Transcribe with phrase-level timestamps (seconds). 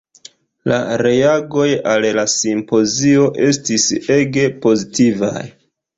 [0.71, 3.87] La reagoj al la simpozio estis
[4.19, 5.37] ege pozitivaj.